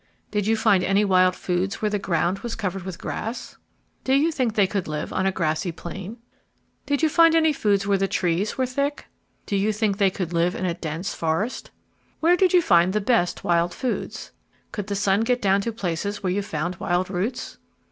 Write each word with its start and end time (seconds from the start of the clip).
Did 0.31 0.47
you 0.47 0.57
find 0.57 0.83
any 0.83 1.05
wild 1.05 1.35
foods 1.35 1.79
where 1.79 1.91
the 1.91 1.99
ground 1.99 2.39
was 2.39 2.55
covered 2.55 2.81
with 2.81 2.97
grass? 2.97 3.57
Do 4.03 4.15
you 4.15 4.31
think 4.31 4.55
they 4.55 4.65
could 4.65 4.87
live 4.87 5.13
on 5.13 5.27
a 5.27 5.31
grassy 5.31 5.71
plain? 5.71 6.17
Did 6.87 7.03
you 7.03 7.07
find 7.07 7.35
any 7.35 7.49
wild 7.49 7.57
foods 7.57 7.85
where 7.85 7.99
the 7.99 8.07
trees 8.07 8.57
were 8.57 8.65
thick? 8.65 9.05
Do 9.45 9.55
you 9.55 9.71
think 9.71 9.99
they 9.99 10.09
could 10.09 10.33
live 10.33 10.55
in 10.55 10.65
a 10.65 10.73
dense 10.73 11.13
forest? 11.13 11.69
Where 12.19 12.35
did 12.35 12.51
you 12.51 12.63
find 12.63 12.93
the 12.93 12.99
best 12.99 13.43
wild 13.43 13.75
foods? 13.75 14.31
Could 14.71 14.87
the 14.87 14.95
sun 14.95 15.19
get 15.21 15.39
down 15.39 15.61
to 15.61 15.71
places 15.71 16.23
where 16.23 16.33
you 16.33 16.41
found 16.41 16.77
wild 16.77 17.07
roots? 17.11 17.59